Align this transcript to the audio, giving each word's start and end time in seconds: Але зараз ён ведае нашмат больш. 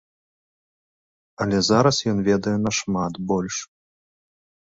Але 1.45 1.57
зараз 1.69 1.97
ён 2.13 2.17
ведае 2.29 2.55
нашмат 2.67 3.13
больш. 3.35 3.55